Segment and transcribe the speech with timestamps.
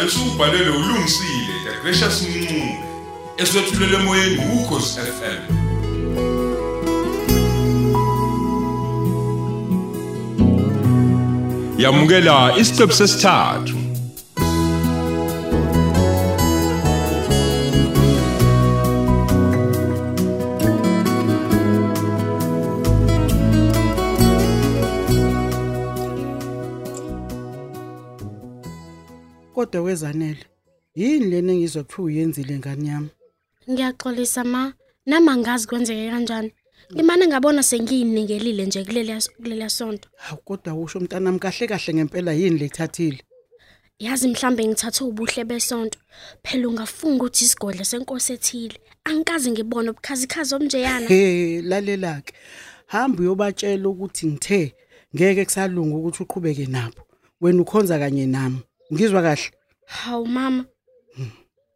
[0.00, 2.78] sihlale siubhalelwe ulungisile the gracious mncube
[3.36, 5.40] eswetshulele emoyeni ukhosi FM
[11.78, 13.79] yamukela isiqephu sesithathu.
[29.54, 30.46] Kodwa wezanele,
[30.94, 33.08] yini lena engizwa kuthiwa uyenzile ngani yami?
[33.70, 34.72] Ngiyaxolisa ma,
[35.06, 36.52] nama ngazi kwenzeke kanjani.
[36.96, 40.08] Imane ngabona sengiyinikelile nje kuleli kuleli sonto.
[40.16, 43.22] Hawu kodwa usho mntanami kahle kahle ngempela yini lethathile?
[43.98, 45.98] Yazi mhlambe ngithathe ubuhle besonto.
[46.42, 48.78] Phela ungafunga ukuthi isigodle senkosi ethile.
[49.04, 51.08] Angikaze ngibone ubukhazikhazi omnjeyana.
[51.08, 52.32] He lalela ke.
[52.86, 54.74] Hamba uyobatshela ukuthi ngithe
[55.14, 57.02] ngeke kusalunga ukuthi uqhubeke nabo.
[57.40, 58.62] Wena ukhonza kanye nami.
[58.92, 59.50] Ngizwa kahle.
[59.86, 60.64] Hawu mama.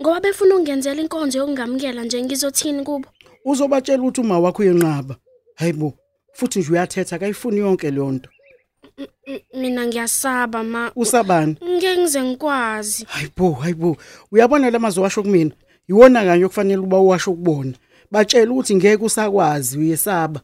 [0.03, 3.09] Ngoba befuna ungenzela inkonzo yokungamukela nje ngizothini kubo.
[3.45, 5.17] Uzobatshela ukuthi uma wakho uyenqaba.
[5.55, 5.95] Hayibo.
[6.33, 8.31] Futhi nje uyathetha akayifuni yonke leyo nto.
[9.55, 10.93] Mina ngiyasaba ma.
[10.97, 11.57] Usabani?
[11.65, 13.05] Ngeke ngize ngikwazi.
[13.09, 13.97] Hayibo, hayibo.
[14.33, 15.51] Uyabona lamazwi washo kumina?
[15.89, 17.73] Iwona kanye okufanele uba uwasho kubona.
[18.11, 20.41] Batshela ukuthi ngeke usakwazi uyesaba.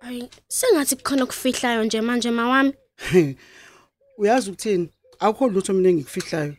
[0.00, 2.72] Hayi, sengathi kukhona okufihlayo nje manje mawami.
[4.18, 4.88] Uyazi ukuthini?
[5.20, 6.54] Akukho lutho mina engikufihlayo.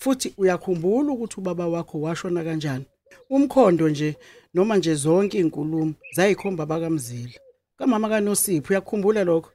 [0.00, 2.86] Futhi uyakhumbula ukuthi ubaba wakho washona kanjani?
[3.30, 4.16] Umkhondo nje
[4.54, 7.38] noma nje zonke izinkulumo zayikhomba bakamzila.
[7.78, 9.50] Kamama kaNosipho uyakhumbula lokho?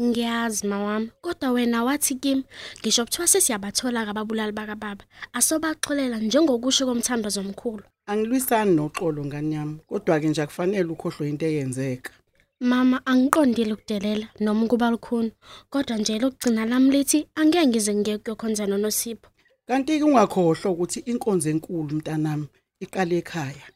[0.00, 2.44] Ngiyazi mawami, kodwa wena wathi kimi
[2.80, 5.04] ngisho kuthiwa sesiyabathola kababulali bakababa.
[5.32, 7.82] Asobaxolela njengokusho komthandazo omkhulu.
[8.06, 12.12] Angilwisani noxolo ngani yami, kodwa ke nje akufanele ukhohlwe into eyenzeka.
[12.60, 15.32] Mama angiqondile ukudelela noma kuba lukhuni,
[15.70, 19.28] kodwa nje lokugcina lami lithi angeke ngize ngiye kuyokhonza noNosipho.
[19.66, 22.46] Kanti ke ungakhohlwa ukuthi inkonzo enkulu mntanami
[22.80, 23.66] iqale ekhaya.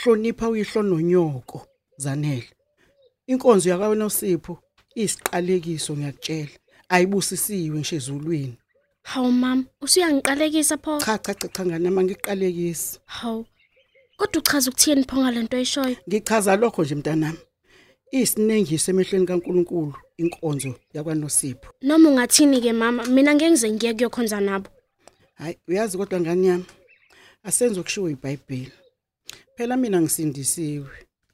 [0.00, 1.66] Hlonipha uyihlo nonyoko
[1.98, 2.48] zanele.
[3.26, 4.58] Inkonzo yakwaNosipho
[4.96, 6.56] isiqalekiso ngiyakutshela.
[6.88, 8.56] Ayibusisiwe ngisho ezulwini.
[9.02, 10.98] Hawu mama, usuyangiqalekisa pho.
[11.04, 13.00] Cha cha cha cha ngani mama ngiqalekisi.
[13.06, 13.44] Hawu.
[14.16, 15.96] Kodwa uchaza ukuthini pho ngalento oyishoyo?
[16.08, 17.38] Ngichaza lokho nje mntanami.
[18.14, 21.72] Isinengiso emehlweni kaNkuluNkulu inkonzo yakwaNosipho.
[21.82, 24.70] Noma ungathini ke mama, mina ngeke ngize ngiye kuyokhonza nabo.
[25.34, 26.64] Hayi uyazi kodwa ngani yami
[27.42, 28.72] asenze okushiwo iBhayibheli.
[29.56, 30.86] Phela mina ngisindisiwe.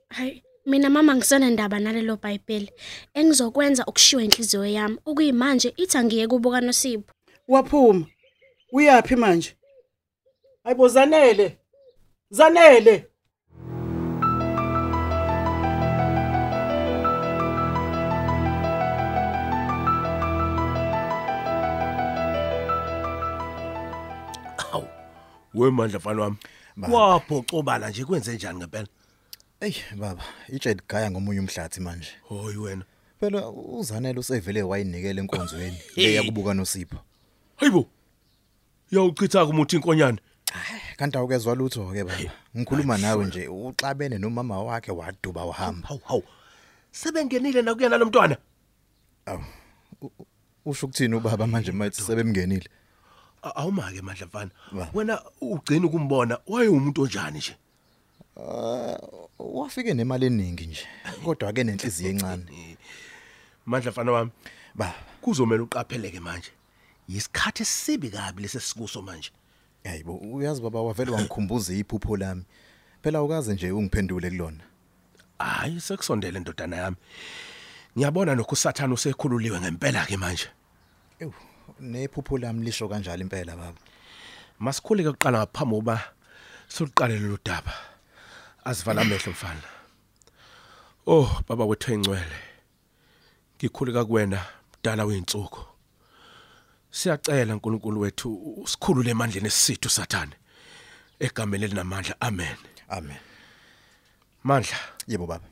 [0.09, 2.71] Hayi, mina mama ngisana ndaba nalelo Bhayibheli.
[3.15, 7.13] Engizokwenza ukushiwa inhliziyo yami, okuyimanje ithi angiye kubo kaNosipho.
[7.49, 8.07] Waphuma.
[8.73, 9.57] Uyapi manje?
[10.65, 11.57] Hayibo zanele.
[25.55, 26.37] Wemandla mfana wami.
[26.89, 28.87] Waphoxobala nje kwenze njani ngempela?
[29.61, 32.09] Ey baba, itshe ligaya ngomunye umhlathi manje.
[32.23, 32.85] Hoyi wena.
[33.21, 36.97] Phela uzanele usevele wayinikela enkonzweni leya kubuka noSipho.
[37.57, 37.87] Hayibo.
[38.91, 40.19] Yawuchitha kumuthi inkonyane.
[40.97, 42.31] Kanti awukezwa lutho ke baba.
[42.57, 45.89] Ngikhuluma nawe nje uxabene nomama wakhe waduba wahamba.
[45.89, 46.23] Hawu hawu.
[46.91, 48.37] Sebengenile nakuyena lo mntwana.
[49.27, 49.45] Awu.
[50.03, 50.27] u- u-
[50.65, 52.69] Usho ukuthini ubaba manje mathi sebemngenile?
[53.43, 54.51] A- Awuma ke mandla mfana.
[54.73, 54.89] Ba.
[54.95, 57.57] Wena ugcina ukumbona wayewumuntu onjani nje?
[59.39, 60.87] Wafike nemali eningi nje.
[61.25, 62.77] Kodwa ke nenhliziyo encane.
[63.67, 64.31] Mandla mfana wami.
[64.75, 66.51] Ba, Kuzomela uqapheleke manje.
[67.09, 69.31] Yisikhathi sibi kabi lesesikuso manje.
[69.85, 72.45] hayibo uyazi baba wavele wangikhumbuza iphupho lami.
[73.03, 74.61] Phela ukaze nje ungiphendule kulona.
[75.39, 76.97] Hayi sekusondele ndodana yami.
[77.99, 80.49] Ngiyabona nokho usathana usekhululiwe ngempela ke manje.
[81.21, 81.31] Ew,
[81.81, 83.79] nephupho lami lisho kanjalo impela baba.
[84.61, 85.97] Masikhuleke kuqala ngaphambi kuba
[86.69, 87.73] siqale lolu daba.
[88.65, 89.63] Asivala amehlo mfana.
[91.07, 92.39] Oh baba wethu engcwele.
[93.57, 94.45] Ngikhuleka kuwena
[94.81, 95.65] mdala weinsuku.
[96.91, 98.29] Siyacela uNkulunkulu wethu
[98.63, 100.33] usikhulule emandleni esithu sathane.
[101.21, 102.17] Egameni elinamandla.
[102.21, 102.57] Amen.
[102.89, 103.17] Amen.
[104.45, 104.77] Mandla,
[105.07, 105.45] Yebo baba.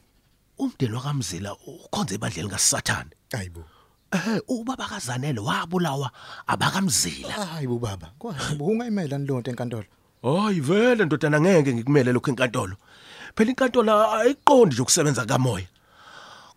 [0.59, 3.11] umndeni wakamzila ukhonze ebandleni kaSathane.
[3.33, 3.65] Hayibo.
[4.13, 6.11] Eh ubaba kaZanele wabulawa
[6.47, 7.29] abakamzila.
[7.33, 8.13] Hayibo baba.
[8.19, 9.85] Kwayibo ungayimela nilonto enkantolo.
[10.23, 12.77] Hayi vele ndodana ngeke ngikumele lokho enkantolo.
[13.37, 15.67] Phela inkantolo ayiqondi nje ukusebenza kamoya.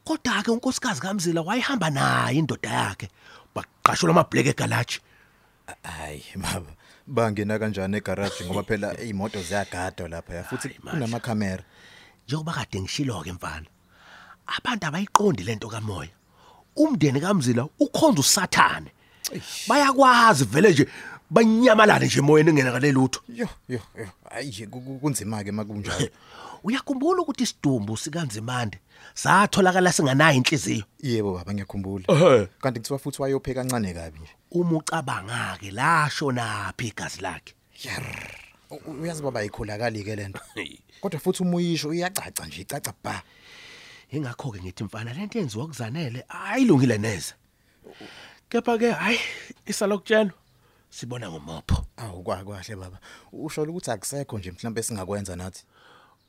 [0.04, 3.10] Kodwa ke unkosikazi kaMzila wayihamba naye indoda yakhe.
[3.56, 5.00] Baqashula amabhleke egalaji.
[5.84, 6.72] Hayi baba.
[7.08, 10.92] Bangena kanjani egarage ngoba phela izimoto ziyagadwa lapha futhi Hayi, manje.
[11.00, 11.64] kunamakhamera.
[12.28, 13.66] Njengoba kade ngishilo ke mfana.
[14.48, 16.10] Abantu abayiqondi lento kamoya.
[16.76, 18.92] Umndeni kaMzila ukhonza uSathane.
[19.68, 20.88] Bayakwazi vele nje
[21.30, 26.08] banyamalale nje emoyeni engenakale lutho Yo yo yo ayi ku- ku- kunzima ke makunjalo.
[26.64, 28.80] uyakhumbula ukuthi isidumbu sikanzimande
[29.14, 32.06] satholakala singanayo inhliziyo Yebo baba ngiyakhumbula.
[32.08, 34.32] ehe Kanti kuthiwa futhi wayophe kancane kabi nje.
[34.52, 37.54] uma ucabanga ke lasho naphi igazi lakhe
[37.84, 38.04] Yar.
[38.70, 40.40] U- u- Uyazi baba ayikholakali ke lento.
[41.02, 43.22] Kodwa futhi umuyisho uyacaca nje icaca ba.
[44.12, 47.34] Ingakho ke ngithi mfana lento yenziwa kuzanele ayilungile neze
[48.50, 49.20] kepha ke hayi
[49.66, 50.32] isalokutshela
[50.90, 53.00] sibona ngomopho Awu kwa kahle baba.
[53.32, 55.64] Usho ukuthi akusekho nje mhlawumbe singakwenza nathi.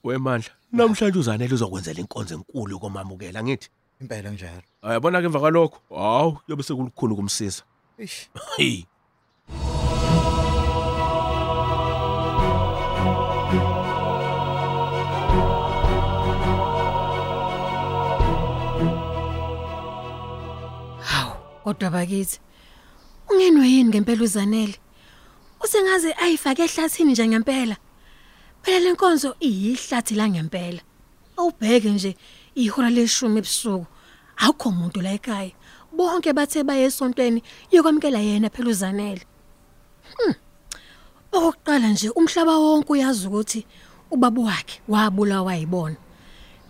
[0.04, 3.68] wemandla namhlanje uzanele uzokwenzela inkonzo enkulu yokumamukela ngithi
[4.00, 4.62] Impela njalo.
[4.82, 7.62] ayabona ke emva kwalokho hawu yobe sekulukhulu kumsiza
[7.98, 8.28] Ish.
[21.62, 22.38] Kodwa bakithi.
[23.30, 24.76] Ungenwe yini ngempela uzanele?
[25.64, 27.76] Usengaze ayifake ehlathini nje ngempela.
[28.62, 30.80] Phela lenkonzo iyihlathi la ngempela.
[31.36, 32.16] Awubheke nje
[32.54, 33.86] ihora leshumi ebusuku.
[34.36, 35.52] Akukho umuntu la ekhaya.
[35.92, 39.22] Bonke bathe baye esontweni yokwamkela yena phela uzanele.
[40.16, 40.34] Hmm.
[41.32, 43.66] Okokuqala nje umhlaba wonke uyazi ukuthi
[44.10, 45.96] ubaba wakhe wabulawa yibona.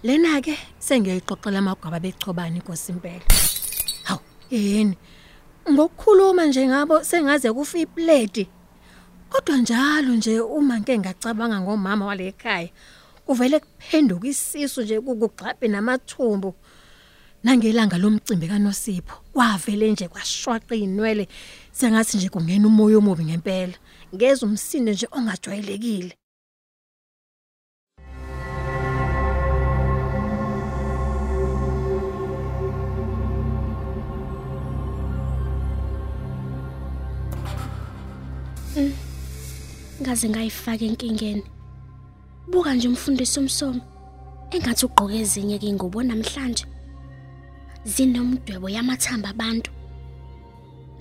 [0.02, 3.24] Lena ke sengiyayixoxela amagwaba bechobani inkosi impela.
[4.52, 4.96] Yini?
[5.70, 8.46] Ngokukhuluma nje ngabo sengaze kufa iplate.
[9.30, 12.68] Kodwa njalo nje uma ngeke ngacabanga ngomama wale ekhaya,
[13.26, 16.54] kuvele kuphenduka isisu nje kukugxabhe namathumbu.
[17.44, 21.28] Nangelanga lomcimbi kaNosipho, kwavele nje kwashwaqa inwele
[21.72, 23.74] sengathi nje kungena umoya omubi ngempela.
[24.14, 26.14] Ngeza umsindo nje ongajwayelekile.
[40.02, 41.42] Ngaze ngayifaka enkingeni.
[42.50, 43.80] Buka nje umfundisi umsomo
[44.50, 46.64] engathi ugqoke ezinye ke ingubo namhlanje.
[47.84, 49.70] Zinomdwebo yamathamba abantu.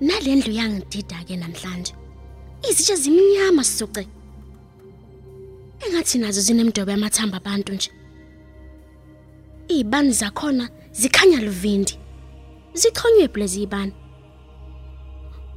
[0.02, 1.94] Nalendlu yangidida ke namhlanje
[2.70, 4.08] izitshe zimnyama sisoce
[5.84, 7.92] engathi nazo zinemdwebo yamathamba abantu nje.
[9.68, 11.94] Izibani zakhona zikhanya luvindi
[12.74, 13.94] zichonywe blezi ibani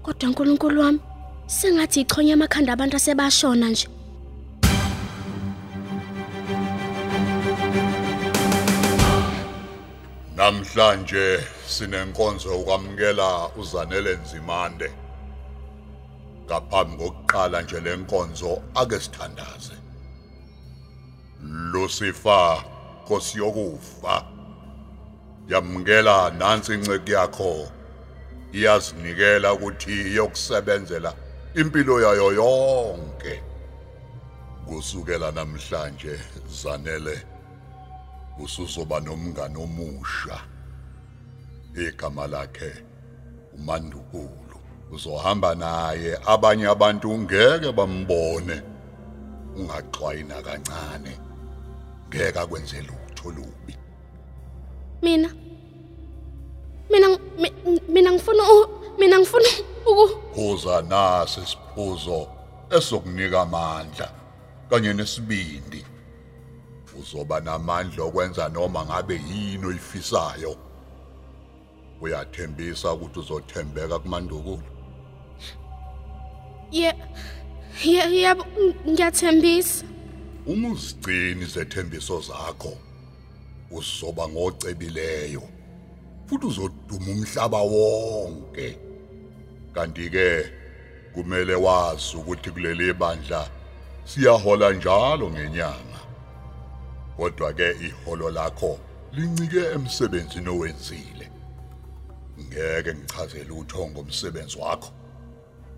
[0.02, 1.00] kodwa uNkulunkulu wami
[1.46, 3.88] sengathi ichonye amakhanda abantu asebashona nje
[10.36, 14.92] Namhlanje sinenkonzo ukwamkela uzanele Nzimande.
[16.46, 19.72] Ngaphambi kokuqala nje lenkonzo ake sithandaze.
[21.72, 22.64] Lucifer
[23.04, 24.24] Nkosi yokufa.
[25.48, 27.68] Yamkela nansi inceke yakho.
[28.52, 31.14] Iyazinikela ukuthi iyokusebenzela
[31.54, 33.42] impilo yayo yonke.
[34.66, 36.18] Kusukela namhlanje
[36.48, 37.22] zanele
[38.40, 40.40] usuzoba nomngane omusha.
[41.76, 42.72] Igama lakhe
[43.54, 44.58] umandukulu.
[44.92, 48.62] Uzohamba naye abanye abantu ngeke bambone.
[49.56, 51.18] Ungaxwayina kancane.
[52.08, 53.74] Ngeke akwenze lutho lubi
[55.02, 55.28] mina?
[56.90, 58.42] Mina mi- mina ngifuna
[58.98, 59.48] mina ngifuna
[59.86, 62.28] uku phuza nasi isiphuzo
[62.70, 64.12] esokunika amandla
[64.70, 65.84] kanye nesibindi.
[67.00, 70.56] Uzoba namandla okwenza noma ngabe yini oyifisayo.
[72.00, 74.62] Uyathembisa ukuthi uzothembeka kumandukulu
[76.72, 76.94] ye
[77.84, 78.44] ye yebo
[78.88, 79.84] ngiyathembisa.
[80.46, 82.76] Uma uzigcina izethembiso zakho
[83.70, 85.42] uzoba ngocebileyo
[86.26, 88.83] futhi uzoduma umhlaba wonke.
[89.74, 90.52] Kanti ke
[91.14, 93.48] kumele wazi ukuthi kuleli bandla
[94.04, 96.00] siyahola njalo ngenyanga
[97.16, 98.78] kodwa ke iholo lakho
[99.12, 101.30] lincike emsebenzini owenzile.
[102.40, 104.90] Ngeke ngichazele utho ngomsebenzi wakho.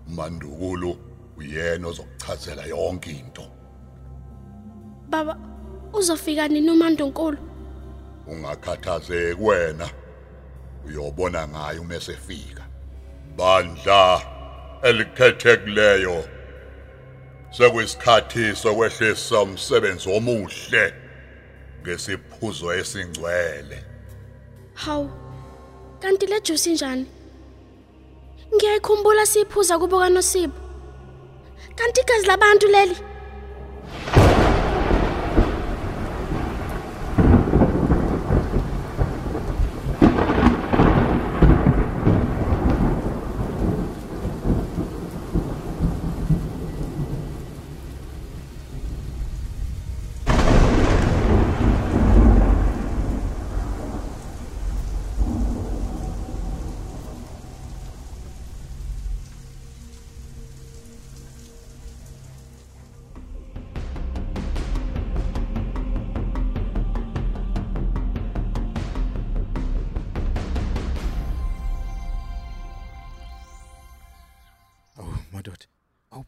[0.07, 0.97] Mandukulu
[1.37, 3.45] uyena ozokuchazela yonke into.
[5.09, 5.37] Baba
[5.93, 7.37] uzofika nini umandunkulu?
[8.27, 9.89] Ungakhathazeki wena.
[10.85, 12.56] Uyobona ngayo uma esefika.
[13.37, 14.21] Bandla
[14.83, 16.23] elikhethekileyo.
[17.51, 20.93] Sekuyisikhathi sokwehlisa umsebenzi omuhle
[21.81, 23.83] ngesiphuzo esingcwele.
[24.73, 25.11] Hawu
[26.01, 27.05] kanti le juice njani
[28.55, 30.59] ngiyayikhumbula siphuza kubo kaNosipho.
[31.75, 32.97] Kanti igazi labantu leli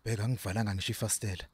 [0.09, 1.45] awubheka ngivalanga ngisho ifastela.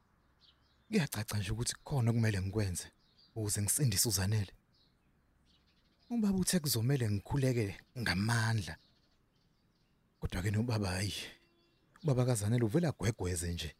[0.87, 2.87] Kuyacaca nje ukuthi khona kumele ngikwenze
[3.35, 4.53] ukuze ngisindise uzanele.
[6.09, 8.77] Ubaba uthe kuzomela ngikhuleke ngamandla.
[10.19, 11.13] Kodwa ke nobaba hayi
[12.03, 13.75] ubaba kazanele uvela gwegweze nje.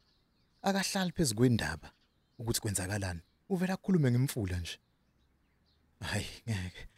[0.62, 1.92] Akahlali phezulu kwendaba
[2.38, 4.78] ukuthi kwenzakalani uvela akhulume ngemfula nje.
[6.00, 6.88] Hayi ngeke.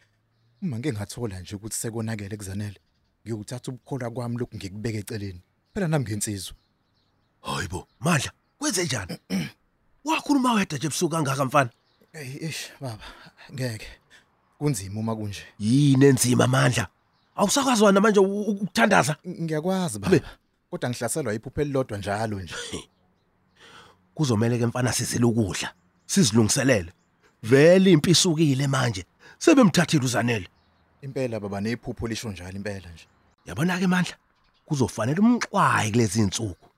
[0.61, 2.79] Uma ngeke ngathola nje ukuthi sekonakele kuzanele
[3.23, 5.41] ngiyokuthatha ubukhola kwami lokhu ngikubeka eceleni.
[5.73, 6.55] Phela nami ngensizwa
[7.41, 9.17] hayibo mandla kwenze njani?
[10.05, 11.69] Wakhuluma wedwa nje ebusuku kangaka mfana?
[12.11, 13.03] Hey ish baba
[13.53, 13.87] ngeke.
[14.57, 15.43] Kunzima uma kunje.
[15.59, 16.87] Yini enzima mandla?
[17.35, 19.15] Awusakwazi wena manje ukuthandaza?
[19.27, 20.19] Ngiyakwazi baba.
[20.69, 22.55] Kodwa ngihlaselwa iphupho elilodwa njalo nje.
[24.13, 25.73] Kuzomela ke mfana sizile ukudla
[26.05, 26.93] sizilungiselele.
[27.43, 29.05] Vele impi isukile manje
[29.37, 30.47] sebemthathile uzanele.
[31.01, 33.07] Impela baba nephupho lisho njalo impela nje.
[33.45, 34.15] Yabona ke mandla
[34.65, 36.68] kuzofanele umxwayi kulezi insuku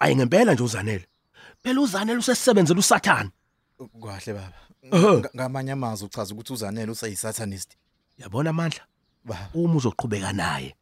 [0.00, 1.06] xwaye ngempela nje uzanele.
[1.62, 3.30] Phela uzanele usesebenzela usathana
[4.02, 4.54] kahle baba.
[4.82, 5.18] Ehhe.
[5.18, 7.70] Nga- ngamanye amazwi uchaza ukuthi uzanele usayisatanist.
[8.18, 8.80] Yabona mandla
[9.24, 10.74] baba uma uzoqhubeka naye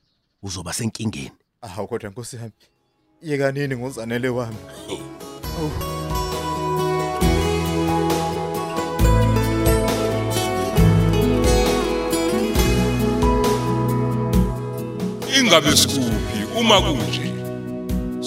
[0.43, 1.33] uzoba senkingeni.
[1.63, 2.53] Awu kodwa nkosi yami
[3.23, 4.57] yeka nini ngozanele wami
[15.39, 16.39] ingabe sikuphi?
[16.59, 17.38] Uma kunje.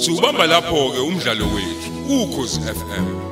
[0.01, 1.89] Siubamba lapho ke umdlalo wethu
[2.24, 3.31] ukhozi FM